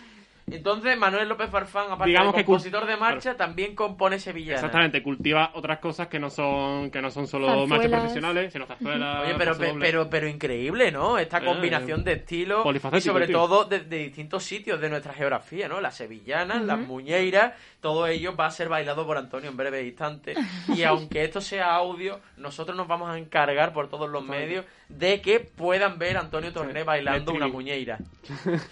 Entonces, 0.48 0.96
Manuel 0.96 1.28
López 1.28 1.50
Farfán, 1.50 1.86
aparte 1.86 2.06
Digamos 2.10 2.32
de 2.32 2.38
que 2.40 2.44
compositor 2.44 2.86
de 2.86 2.96
marcha, 2.96 3.36
también 3.36 3.74
compone 3.74 4.20
sevillana. 4.20 4.54
Exactamente, 4.54 5.02
cultiva 5.02 5.50
otras 5.54 5.80
cosas 5.80 6.06
que 6.06 6.20
no 6.20 6.30
son 6.30 6.88
que 6.92 7.02
no 7.02 7.10
son 7.10 7.26
solo 7.26 7.46
Zarzuelas. 7.48 7.68
marchas 7.68 7.90
profesionales, 7.90 8.52
sino 8.52 8.64
zarzuelas, 8.66 9.24
Oye, 9.24 9.34
pero, 9.36 9.50
pasodobles. 9.52 9.88
pero, 9.90 10.08
pero 10.08 10.28
increíble, 10.28 10.92
¿no? 10.92 11.18
Esta 11.18 11.38
Eh, 11.38 11.44
combinación 11.44 12.04
de 12.04 12.12
estilos 12.12 12.64
y 12.94 13.00
sobre 13.00 13.26
tío. 13.26 13.38
todo 13.40 13.64
de, 13.64 13.80
de 13.80 13.98
distintos 13.98 14.44
sitios 14.44 14.80
de 14.80 14.88
nuestra 14.88 15.12
geografía, 15.14 15.66
¿no? 15.68 15.80
Las 15.80 15.96
sevillanas, 15.96 16.62
las 16.62 16.78
muñeiras, 16.78 17.54
todo 17.80 18.06
ello 18.06 18.36
va 18.36 18.46
a 18.46 18.50
ser 18.52 18.68
bailado 18.68 19.04
por 19.04 19.18
Antonio 19.18 19.50
en 19.50 19.56
breve 19.56 19.84
instante. 19.84 20.34
Y 20.68 20.82
aunque 20.84 21.24
esto 21.24 21.40
sea 21.40 21.74
audio, 21.74 22.20
nosotros 22.36 22.76
nos 22.76 22.86
vamos 22.86 23.10
a 23.10 23.18
encargar 23.18 23.72
por 23.72 23.88
todos 23.88 24.08
los 24.08 24.24
medios 24.24 24.64
de 24.88 25.20
que 25.20 25.40
puedan 25.40 25.98
ver 25.98 26.16
a 26.16 26.20
Antonio 26.20 26.52
Torné 26.52 26.84
bailando 26.84 27.32
una 27.32 27.48
muñeira. 27.48 27.98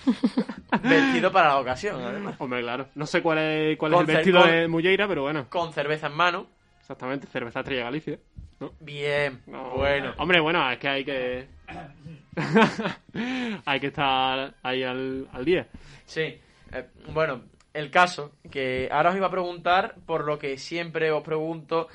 Vestido 0.83 1.31
para 1.33 1.49
la 1.49 1.59
ocasión, 1.61 2.01
además. 2.03 2.37
Hombre, 2.39 2.61
claro. 2.63 2.89
No 2.95 3.07
sé 3.07 3.23
cuál 3.23 3.39
es, 3.39 3.79
cuál 3.79 3.95
es 3.95 4.01
el 4.01 4.07
vestido 4.07 4.45
de 4.45 4.69
Mulleira, 4.69 5.07
pero 5.09 5.23
bueno, 5.23 5.47
Con 5.49 5.73
cerveza 5.73 6.07
en 6.09 6.15
mano. 6.15 6.47
exactamente, 6.81 7.27
cerveza 7.27 7.61
Estrella 7.61 7.85
Galicia. 7.85 8.19
¿no? 8.61 8.73
Bien, 8.81 9.41
No, 9.47 9.71
bueno. 9.71 10.15
Hombre, 10.19 10.41
bueno, 10.41 10.71
es 10.71 10.79
que 10.79 10.89
hay 10.89 11.05
que. 11.05 11.47
hay 13.65 13.81
que 13.81 13.87
estar 13.89 14.55
ahí 14.63 14.83
al, 14.83 15.29
al 15.33 15.45
día. 15.45 15.67
Sí, 16.05 16.21
eh, 16.73 16.87
bueno, 17.13 17.43
el 17.73 17.91
caso, 17.91 18.33
que 18.51 18.89
ahora 18.91 19.11
os 19.11 19.17
iba 19.17 19.27
a 19.27 19.31
preguntar 19.31 19.97
por 20.07 20.25
lo 20.25 20.39
que 20.39 20.57
siempre 20.59 21.11
os 21.11 21.23
pregunto, 21.23 21.89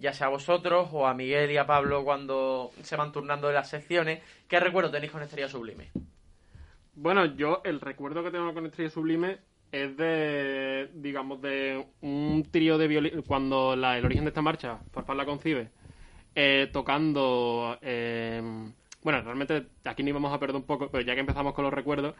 ya 0.00 0.12
sea 0.12 0.26
a 0.28 0.30
vosotros 0.30 0.88
o 0.92 1.06
a 1.06 1.14
Miguel 1.14 1.50
y 1.50 1.56
a 1.56 1.66
Pablo 1.66 2.04
cuando 2.04 2.70
se 2.82 2.96
van 2.96 3.12
turnando 3.12 3.48
de 3.48 3.54
las 3.54 3.68
secciones, 3.70 4.22
¿qué 4.48 4.60
recuerdo 4.60 4.90
tenéis 4.90 5.12
con 5.12 5.22
Estrella 5.22 5.48
Sublime? 5.48 5.90
Bueno, 6.94 7.24
yo 7.36 7.60
el 7.64 7.80
recuerdo 7.80 8.22
que 8.24 8.30
tengo 8.30 8.52
con 8.54 8.66
Estrella 8.66 8.90
Sublime 8.90 9.38
es 9.72 9.96
de, 9.96 10.88
digamos, 10.94 11.42
de 11.42 11.86
un 12.00 12.46
trío 12.50 12.78
de 12.78 12.88
violín, 12.88 13.22
cuando 13.26 13.76
la- 13.76 13.98
el 13.98 14.04
origen 14.04 14.24
de 14.24 14.28
esta 14.30 14.42
marcha, 14.42 14.78
Farfán 14.92 15.16
la 15.16 15.26
concibe, 15.26 15.70
eh, 16.34 16.68
tocando, 16.72 17.76
eh, 17.82 18.40
bueno, 19.02 19.22
realmente 19.22 19.66
aquí 19.84 20.02
nos 20.02 20.10
íbamos 20.10 20.32
a 20.32 20.38
perder 20.38 20.56
un 20.56 20.62
poco, 20.62 20.88
pero 20.90 21.04
ya 21.04 21.14
que 21.14 21.20
empezamos 21.20 21.52
con 21.54 21.64
los 21.64 21.74
recuerdos, 21.74 22.14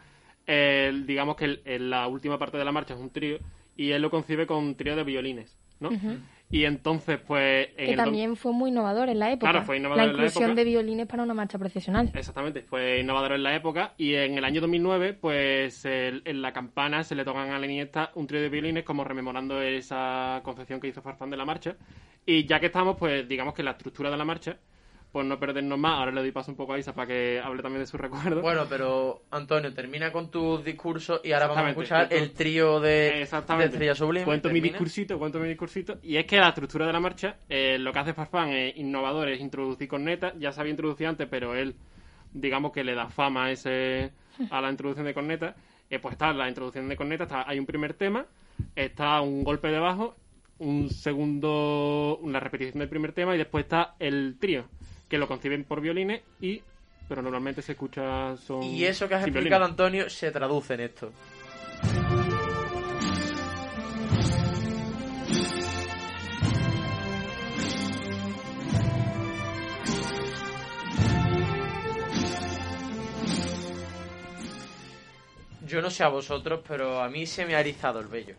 eh, 0.45 0.91
digamos 1.05 1.35
que 1.35 1.45
el- 1.45 1.61
en 1.65 1.89
la 1.89 2.07
última 2.07 2.37
parte 2.37 2.57
de 2.57 2.65
la 2.65 2.71
marcha 2.71 2.93
es 2.93 2.99
un 2.99 3.09
trío 3.09 3.39
y 3.75 3.91
él 3.91 4.01
lo 4.01 4.09
concibe 4.09 4.45
con 4.47 4.57
un 4.57 4.75
trío 4.75 4.95
de 4.95 5.03
violines, 5.03 5.57
¿no? 5.79 5.89
Y 6.49 6.63
entonces, 6.63 7.19
pues... 7.19 7.67
en 7.75 7.85
Que 7.87 7.91
el 7.91 7.97
también 7.97 8.35
fue 8.37 8.53
muy 8.53 8.69
innovador 8.69 9.09
en 9.09 9.19
la 9.19 9.31
época. 9.33 9.51
Claro, 9.51 9.65
fue 9.65 9.77
innovador 9.77 9.97
la 9.97 10.03
en 10.11 10.15
la 10.17 10.23
inclusión 10.23 10.43
época. 10.51 10.55
de 10.55 10.63
violines 10.63 11.05
para 11.07 11.23
una 11.23 11.33
marcha 11.33 11.57
procesional. 11.59 12.09
Exactamente, 12.13 12.61
fue 12.61 12.99
innovador 13.01 13.33
en 13.33 13.43
la 13.43 13.53
época 13.53 13.93
y 13.97 14.13
en 14.15 14.37
el 14.37 14.45
año 14.45 14.61
2009, 14.61 15.13
pues 15.13 15.83
el- 15.83 16.21
en 16.23 16.41
la 16.41 16.53
campana 16.53 17.03
se 17.03 17.15
le 17.15 17.25
tocan 17.25 17.49
a 17.51 17.59
la 17.59 17.65
Iniesta 17.65 18.11
un 18.15 18.27
trío 18.27 18.39
de 18.41 18.47
violines 18.47 18.85
como 18.85 19.03
rememorando 19.03 19.61
esa 19.61 20.39
concepción 20.43 20.79
que 20.79 20.87
hizo 20.87 21.01
Farfán 21.01 21.29
de 21.29 21.37
la 21.37 21.43
marcha. 21.45 21.75
Y 22.25 22.45
ya 22.45 22.59
que 22.61 22.67
estamos, 22.67 22.95
pues 22.97 23.27
digamos 23.27 23.53
que 23.53 23.63
la 23.63 23.71
estructura 23.71 24.09
de 24.09 24.15
la 24.17 24.25
marcha, 24.25 24.57
pues 25.11 25.25
no 25.25 25.39
perdernos 25.39 25.79
más. 25.79 25.99
Ahora 25.99 26.11
le 26.11 26.21
doy 26.21 26.31
paso 26.31 26.51
un 26.51 26.57
poco 26.57 26.73
a 26.73 26.79
Isa 26.79 26.93
para 26.93 27.07
que 27.07 27.39
hable 27.43 27.61
también 27.61 27.81
de 27.81 27.87
sus 27.87 27.99
recuerdos. 27.99 28.41
Bueno, 28.41 28.65
pero 28.69 29.23
Antonio, 29.31 29.73
termina 29.73 30.11
con 30.11 30.29
tus 30.29 30.63
discursos 30.63 31.21
y 31.23 31.31
ahora 31.31 31.47
vamos 31.47 31.63
a 31.63 31.69
escuchar 31.69 32.07
el 32.11 32.31
trío 32.31 32.79
de, 32.79 32.89
de 32.89 33.21
Exactamente. 33.21 33.73
Estrella 33.73 33.95
Sublime. 33.95 34.25
Cuento 34.25 34.49
mi 34.49 34.61
discursito, 34.61 35.17
cuento 35.17 35.39
mi 35.39 35.47
discursito. 35.47 35.97
Y 36.03 36.17
es 36.17 36.25
que 36.25 36.37
la 36.37 36.49
estructura 36.49 36.85
de 36.85 36.93
la 36.93 36.99
marcha, 36.99 37.37
eh, 37.49 37.77
lo 37.79 37.91
que 37.91 37.99
hace 37.99 38.13
Farfán 38.13 38.49
es 38.49 38.77
innovador, 38.77 39.29
es 39.29 39.39
introducir 39.39 39.87
cornetas. 39.87 40.33
Ya 40.39 40.51
se 40.51 40.61
había 40.61 40.71
introducido 40.71 41.09
antes, 41.09 41.27
pero 41.29 41.55
él, 41.55 41.75
digamos 42.33 42.71
que 42.71 42.83
le 42.83 42.95
da 42.95 43.09
fama 43.09 43.45
a, 43.45 43.51
ese, 43.51 44.11
a 44.49 44.61
la 44.61 44.69
introducción 44.69 45.05
de 45.05 45.13
cornetas. 45.13 45.55
Eh, 45.89 45.99
pues 45.99 46.13
está 46.13 46.33
la 46.33 46.49
introducción 46.49 46.89
de 46.89 46.97
cornetas, 46.97 47.27
está, 47.27 47.49
hay 47.49 47.59
un 47.59 47.65
primer 47.65 47.93
tema, 47.93 48.25
está 48.75 49.21
un 49.21 49.43
golpe 49.45 49.69
de 49.69 49.79
bajo, 49.79 50.17
un 50.59 50.89
segundo, 50.89 52.17
una 52.21 52.41
repetición 52.41 52.79
del 52.79 52.89
primer 52.89 53.13
tema 53.13 53.35
y 53.35 53.37
después 53.37 53.63
está 53.63 53.95
el 53.99 54.37
trío, 54.37 54.65
que 55.07 55.17
lo 55.17 55.27
conciben 55.27 55.63
por 55.63 55.81
violines 55.81 56.21
y... 56.41 56.61
Pero 57.07 57.21
normalmente 57.21 57.61
se 57.61 57.71
escucha 57.71 58.35
son 58.35 58.61
Y 58.63 58.83
eso 58.83 59.07
que 59.07 59.15
has 59.15 59.21
explicado, 59.23 59.61
violines. 59.61 59.69
Antonio, 59.69 60.09
se 60.09 60.29
traduce 60.29 60.73
en 60.73 60.79
esto. 60.81 61.13
Yo 75.65 75.81
no 75.81 75.89
sé 75.89 76.03
a 76.03 76.07
vosotros, 76.07 76.61
pero 76.67 77.01
a 77.01 77.09
mí 77.09 77.25
se 77.25 77.45
me 77.45 77.55
ha 77.55 77.59
erizado 77.59 77.99
el 77.99 78.07
vello. 78.07 78.35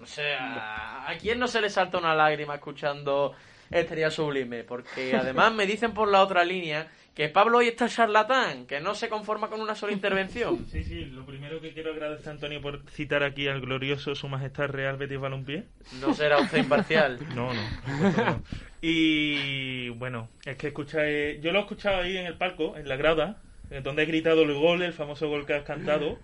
O 0.00 0.06
sea, 0.06 1.08
¿a 1.08 1.18
quién 1.18 1.38
no 1.38 1.48
se 1.48 1.60
le 1.60 1.70
salta 1.70 1.98
una 1.98 2.14
lágrima 2.14 2.54
escuchando 2.54 3.34
Estrella 3.70 4.10
Sublime? 4.10 4.64
Porque 4.64 5.14
además 5.14 5.54
me 5.54 5.66
dicen 5.66 5.92
por 5.92 6.08
la 6.08 6.22
otra 6.22 6.44
línea 6.44 6.88
que 7.14 7.28
Pablo 7.28 7.58
hoy 7.58 7.66
está 7.66 7.88
charlatán, 7.88 8.66
que 8.66 8.78
no 8.80 8.94
se 8.94 9.08
conforma 9.08 9.48
con 9.48 9.60
una 9.60 9.74
sola 9.74 9.92
intervención. 9.92 10.66
Sí, 10.70 10.84
sí, 10.84 11.04
lo 11.06 11.26
primero 11.26 11.60
que 11.60 11.72
quiero 11.72 11.92
agradecer 11.92 12.28
a 12.28 12.32
Antonio 12.32 12.60
por 12.60 12.88
citar 12.90 13.24
aquí 13.24 13.48
al 13.48 13.60
glorioso 13.60 14.14
Su 14.14 14.28
Majestad 14.28 14.68
Real 14.68 14.96
Betis 14.96 15.18
Balompié. 15.18 15.64
No 16.00 16.14
será 16.14 16.38
usted 16.38 16.58
imparcial. 16.58 17.18
No, 17.34 17.52
no. 17.52 18.42
Y 18.80 19.88
bueno, 19.90 20.28
es 20.44 20.56
que 20.56 20.68
escucháis. 20.68 21.40
Yo 21.40 21.50
lo 21.52 21.58
he 21.58 21.62
escuchado 21.62 22.02
ahí 22.02 22.16
en 22.16 22.26
el 22.26 22.36
palco, 22.36 22.76
en 22.76 22.88
la 22.88 22.96
grada, 22.96 23.42
eh, 23.70 23.80
donde 23.82 24.04
he 24.04 24.06
gritado 24.06 24.42
el 24.42 24.54
gol, 24.54 24.82
el 24.82 24.92
famoso 24.92 25.28
gol 25.28 25.44
que 25.46 25.54
has 25.54 25.64
cantado. 25.64 26.18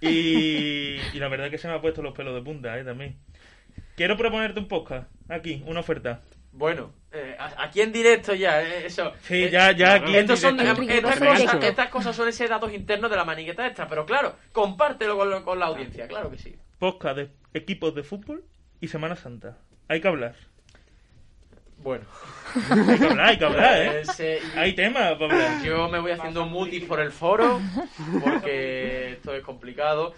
Y, 0.00 0.96
y 1.12 1.18
la 1.18 1.28
verdad 1.28 1.50
que 1.50 1.58
se 1.58 1.68
me 1.68 1.74
ha 1.74 1.80
puesto 1.80 2.02
los 2.02 2.14
pelos 2.14 2.34
de 2.34 2.40
punta, 2.40 2.78
¿eh? 2.78 2.84
También. 2.84 3.16
Quiero 3.96 4.16
proponerte 4.16 4.60
un 4.60 4.68
podcast, 4.68 5.10
aquí, 5.28 5.62
una 5.66 5.80
oferta. 5.80 6.22
Bueno, 6.58 6.92
eh, 7.12 7.36
a- 7.38 7.64
aquí 7.64 7.80
en 7.80 7.92
directo 7.92 8.34
ya, 8.34 8.60
eh, 8.62 8.86
eso. 8.86 9.12
Sí, 9.22 9.44
Eh, 9.44 9.50
ya, 9.50 9.70
ya 9.70 9.94
aquí. 9.94 10.16
en 10.16 10.26
son, 10.36 10.58
estas, 10.58 11.18
cosas, 11.20 11.64
estas 11.64 11.88
cosas 11.88 12.16
suelen 12.16 12.34
ser 12.34 12.48
datos 12.48 12.72
internos 12.74 13.08
de 13.10 13.16
la 13.16 13.24
maniqueta 13.24 13.64
extra, 13.64 13.86
pero 13.86 14.04
claro, 14.04 14.34
compártelo 14.52 15.16
con, 15.16 15.30
lo- 15.30 15.44
con 15.44 15.58
la 15.60 15.66
audiencia, 15.66 16.08
claro 16.08 16.30
que 16.30 16.38
sí. 16.38 16.56
Podcast 16.78 17.16
de 17.16 17.30
equipos 17.54 17.94
de 17.94 18.02
fútbol 18.02 18.42
y 18.80 18.88
Semana 18.88 19.14
Santa. 19.14 19.56
Hay 19.88 20.00
que 20.00 20.08
hablar. 20.08 20.34
Bueno, 21.80 22.04
Hay 22.88 22.98
que 22.98 23.04
hablar, 23.06 23.26
hay 23.28 23.38
que 23.38 23.44
hablar, 23.44 23.82
¿eh? 23.82 24.02
Hay 24.56 24.72
temas 24.74 25.12
para 25.12 25.32
hablar. 25.32 25.62
yo 25.62 25.88
me 25.88 26.00
voy 26.00 26.10
haciendo 26.10 26.44
mutis 26.44 26.82
por 26.84 26.98
el 26.98 27.12
foro, 27.12 27.60
porque 28.20 29.12
esto 29.12 29.32
es 29.32 29.44
complicado. 29.44 30.12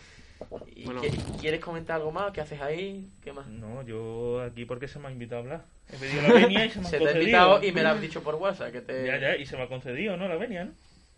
¿Y 0.74 0.84
Bueno. 0.84 1.00
qué- 1.02 1.10
¿Quieres 1.40 1.60
comentar 1.60 1.96
algo 1.96 2.10
más? 2.12 2.32
¿Qué 2.32 2.40
haces 2.40 2.60
ahí? 2.60 3.08
¿Qué 3.22 3.32
más? 3.32 3.46
No, 3.46 3.82
yo 3.82 4.42
aquí 4.42 4.64
porque 4.64 4.88
se 4.88 4.98
me 4.98 5.08
ha 5.08 5.10
invitado 5.10 5.40
a 5.40 5.44
hablar. 5.44 5.64
He 5.92 5.96
pedido 5.96 6.22
la 6.22 6.32
venia 6.34 6.64
y 6.64 6.70
se 6.70 6.80
me 6.80 6.86
ha 6.86 6.90
Se 6.90 6.96
te 6.98 7.04
ha 7.04 7.06
concedido. 7.06 7.20
invitado 7.22 7.64
y 7.64 7.72
me 7.72 7.82
lo 7.82 7.88
has 7.90 8.00
dicho 8.00 8.22
por 8.22 8.34
WhatsApp, 8.36 8.72
que 8.72 8.80
te... 8.80 9.06
Ya, 9.06 9.18
ya, 9.18 9.36
y 9.36 9.44
se 9.46 9.56
me 9.56 9.64
ha 9.64 9.68
concedido, 9.68 10.16
¿no? 10.16 10.28
La 10.28 10.36
venia, 10.36 10.64
¿no? 10.64 10.72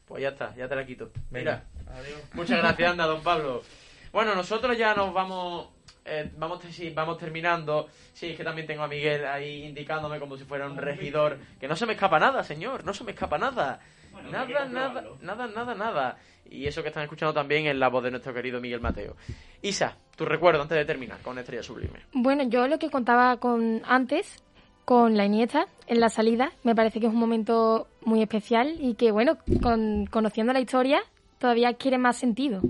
Pues 0.07 0.23
ya 0.23 0.31
está, 0.31 0.55
ya 0.57 0.69
te 0.69 0.75
la 0.77 0.85
quito. 0.85 1.11
Venga, 1.31 1.63
Mira. 1.85 1.99
adiós. 2.01 2.21
Muchas 2.35 2.59
gracias, 2.59 2.91
anda, 2.91 3.07
don 3.07 3.23
Pablo. 3.23 3.63
Bueno, 4.13 4.35
nosotros 4.35 4.77
ya 4.77 4.95
nos 4.95 5.15
vamos. 5.15 5.69
eh, 6.05 6.31
vamos, 6.37 6.63
sí, 6.71 6.91
vamos 6.91 7.17
terminando. 7.17 7.89
Sí, 8.13 8.31
es 8.31 8.37
que 8.37 8.45
también 8.45 8.67
tengo 8.67 8.83
a 8.83 8.89
Miguel 8.89 9.25
ahí 9.25 9.65
indicándome 9.65 10.19
como 10.19 10.37
si 10.37 10.45
fuera 10.45 10.67
un 10.67 10.77
regidor. 10.77 11.39
Que 11.59 11.67
no 11.67 11.77
se 11.77 11.87
me 11.87 11.95
escapa 11.95 12.19
nada, 12.19 12.45
señor. 12.45 12.85
No 12.85 12.93
se 12.93 13.05
me 13.05 13.13
escapa 13.13 13.39
nada. 13.39 13.81
Bueno, 14.13 14.31
nada, 14.31 14.65
nada, 14.67 15.05
nada, 15.23 15.47
nada, 15.47 15.75
nada. 15.75 16.19
Y 16.51 16.67
eso 16.67 16.83
que 16.83 16.89
están 16.89 17.05
escuchando 17.05 17.33
también 17.33 17.67
es 17.67 17.77
la 17.77 17.89
voz 17.89 18.05
de 18.05 18.11
nuestro 18.11 18.35
querido 18.35 18.61
Miguel 18.61 18.81
Mateo. 18.81 19.17
Isa, 19.63 19.97
tu 20.17 20.25
recuerdo 20.25 20.61
antes 20.63 20.77
de 20.77 20.85
terminar 20.85 21.19
con 21.23 21.39
Estrella 21.39 21.63
Sublime. 21.63 22.01
Bueno, 22.13 22.43
yo 22.45 22.67
lo 22.69 22.79
que 22.79 22.91
contaba 22.91 23.37
con 23.39 23.81
antes, 23.87 24.43
con 24.85 25.17
la 25.17 25.25
Iniesta, 25.25 25.67
en 25.87 26.01
la 26.01 26.09
salida, 26.09 26.53
me 26.65 26.75
parece 26.75 27.01
que 27.01 27.07
es 27.07 27.13
un 27.13 27.19
momento 27.19 27.87
muy 28.05 28.21
especial 28.23 28.77
y 28.81 28.95
que, 28.95 29.13
bueno, 29.13 29.39
con, 29.63 30.07
conociendo 30.07 30.53
la 30.53 30.61
historia, 30.61 31.01
todavía 31.39 31.69
adquiere 31.69 31.97
más 31.99 32.17
sentido. 32.19 32.61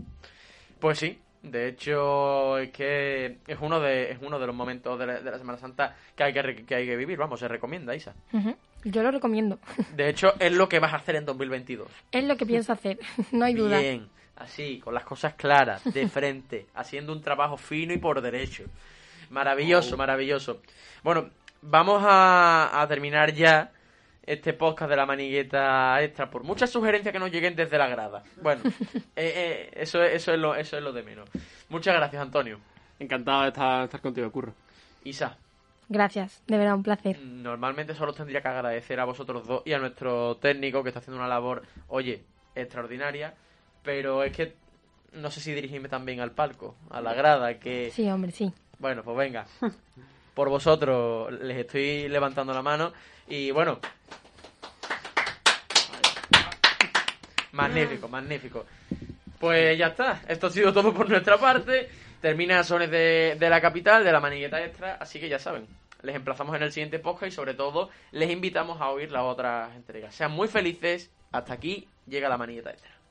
Pues 0.78 0.98
sí, 0.98 1.18
de 1.42 1.68
hecho 1.68 2.58
es 2.58 2.70
que 2.70 3.38
es 3.46 3.58
uno 3.60 3.80
de, 3.80 4.12
es 4.12 4.18
uno 4.20 4.38
de 4.38 4.46
los 4.46 4.54
momentos 4.54 4.98
de 4.98 5.06
la, 5.06 5.20
de 5.20 5.30
la 5.30 5.38
Semana 5.38 5.58
Santa 5.58 5.96
que 6.14 6.22
hay 6.24 6.32
que, 6.32 6.42
re- 6.42 6.64
que 6.64 6.74
hay 6.74 6.86
que 6.86 6.96
vivir. 6.96 7.18
Vamos, 7.18 7.40
se 7.40 7.48
recomienda, 7.48 7.94
Isa. 7.96 8.14
Ujú. 8.32 8.54
Yo 8.84 9.02
lo 9.02 9.10
recomiendo. 9.10 9.58
De 9.96 10.08
hecho, 10.08 10.34
es 10.38 10.52
lo 10.52 10.68
que 10.68 10.78
vas 10.78 10.92
a 10.92 10.96
hacer 10.96 11.16
en 11.16 11.24
2022. 11.24 11.88
Es 12.10 12.24
lo 12.24 12.36
que 12.36 12.46
pienso 12.46 12.72
hacer, 12.72 12.98
no 13.32 13.44
hay 13.44 13.54
duda. 13.54 13.78
Bien, 13.78 14.08
así, 14.36 14.78
con 14.80 14.94
las 14.94 15.04
cosas 15.04 15.34
claras, 15.34 15.82
de 15.92 16.08
frente, 16.10 16.66
haciendo 16.74 17.12
un 17.12 17.20
trabajo 17.22 17.56
fino 17.56 17.92
y 17.92 17.98
por 17.98 18.20
derecho. 18.20 18.64
Maravilloso, 19.30 19.96
maravilloso. 19.96 20.60
Bueno, 21.02 21.30
vamos 21.62 22.02
a, 22.06 22.80
a 22.82 22.86
terminar 22.88 23.32
ya 23.32 23.70
este 24.24 24.52
podcast 24.52 24.90
de 24.90 24.96
la 24.96 25.06
manigueta 25.06 26.00
extra 26.02 26.30
por 26.30 26.44
muchas 26.44 26.70
sugerencias 26.70 27.12
que 27.12 27.18
nos 27.18 27.30
lleguen 27.30 27.56
desde 27.56 27.78
la 27.78 27.88
grada. 27.88 28.22
Bueno, 28.42 28.62
eh, 28.66 28.70
eh, 29.16 29.70
eso, 29.74 30.02
es- 30.02 30.14
eso, 30.16 30.32
es 30.34 30.38
lo, 30.38 30.54
eso 30.54 30.76
es 30.76 30.82
lo 30.82 30.92
de 30.92 31.02
menos. 31.02 31.28
Muchas 31.70 31.94
gracias, 31.94 32.20
Antonio. 32.22 32.60
Encantado 32.98 33.42
de 33.42 33.48
estar, 33.48 33.84
estar 33.84 34.00
contigo, 34.00 34.30
Curro. 34.30 34.54
Isa, 35.04 35.36
Gracias, 35.88 36.42
de 36.46 36.56
verdad, 36.56 36.74
un 36.74 36.82
placer. 36.82 37.18
normalmente 37.20 37.94
solo 37.94 38.12
os 38.12 38.16
tendría 38.16 38.40
que 38.40 38.48
agradecer 38.48 38.98
a 38.98 39.04
vosotros 39.04 39.46
dos 39.46 39.62
y 39.66 39.72
a 39.72 39.78
nuestro 39.78 40.36
técnico 40.36 40.82
que 40.82 40.88
está 40.88 41.00
haciendo 41.00 41.18
una 41.18 41.28
labor, 41.28 41.62
oye, 41.88 42.22
extraordinaria, 42.54 43.34
pero 43.82 44.22
es 44.22 44.32
que 44.34 44.54
no 45.12 45.30
sé 45.30 45.40
si 45.40 45.52
dirigirme 45.52 45.88
también 45.88 46.20
al 46.20 46.30
palco, 46.30 46.76
a 46.90 47.00
la 47.00 47.12
grada, 47.12 47.58
que... 47.58 47.90
Sí, 47.90 48.08
hombre, 48.08 48.30
sí. 48.32 48.52
Bueno, 48.78 49.02
pues 49.02 49.16
venga. 49.16 49.46
Por 50.34 50.48
vosotros 50.48 51.30
les 51.42 51.58
estoy 51.58 52.08
levantando 52.08 52.54
la 52.54 52.62
mano 52.62 52.92
y 53.28 53.50
bueno. 53.50 53.78
Magnífico, 57.52 58.08
magnífico. 58.08 58.64
Pues 59.38 59.76
ya 59.76 59.88
está. 59.88 60.22
Esto 60.26 60.46
ha 60.46 60.50
sido 60.50 60.72
todo 60.72 60.94
por 60.94 61.08
nuestra 61.08 61.36
parte. 61.36 61.90
Termina 62.22 62.62
Sones 62.62 62.90
de, 62.90 63.36
de 63.38 63.50
la 63.50 63.60
capital, 63.60 64.04
de 64.04 64.12
la 64.12 64.20
manigueta 64.20 64.64
extra. 64.64 64.94
Así 64.94 65.20
que 65.20 65.28
ya 65.28 65.40
saben. 65.40 65.66
Les 66.02 66.14
emplazamos 66.16 66.54
en 66.56 66.62
el 66.62 66.72
siguiente 66.72 67.00
podcast 67.00 67.32
y 67.32 67.34
sobre 67.34 67.54
todo 67.54 67.90
les 68.12 68.30
invitamos 68.30 68.80
a 68.80 68.90
oír 68.90 69.10
las 69.10 69.22
otras 69.24 69.74
entregas. 69.76 70.14
Sean 70.14 70.30
muy 70.30 70.48
felices. 70.48 71.10
Hasta 71.32 71.52
aquí 71.52 71.88
llega 72.06 72.28
la 72.28 72.38
manigueta 72.38 72.70
extra. 72.70 73.01